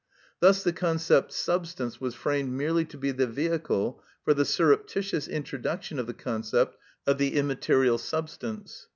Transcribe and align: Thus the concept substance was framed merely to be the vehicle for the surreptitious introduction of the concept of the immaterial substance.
Thus 0.39 0.63
the 0.63 0.73
concept 0.73 1.31
substance 1.31 2.01
was 2.01 2.15
framed 2.15 2.53
merely 2.53 2.85
to 2.85 2.97
be 2.97 3.11
the 3.11 3.27
vehicle 3.27 4.03
for 4.25 4.33
the 4.33 4.45
surreptitious 4.45 5.27
introduction 5.27 5.99
of 5.99 6.07
the 6.07 6.15
concept 6.15 6.75
of 7.05 7.19
the 7.19 7.35
immaterial 7.35 7.99
substance. 7.99 8.87